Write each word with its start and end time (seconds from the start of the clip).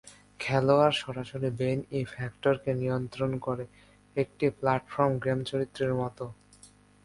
খেলোয়াড় 0.39 0.95
সরাসরি 0.95 1.49
বেন 1.59 1.79
ই. 1.91 2.01
ফ্যাক্টরকে 2.05 2.71
নিয়ন্ত্রণ 2.73 3.31
করে, 3.37 3.65
একটি 4.15 4.45
প্ল্যাটফর্ম 4.59 5.13
গেম 5.25 5.39
চরিত্রের 5.43 5.91
মত। 5.95 6.17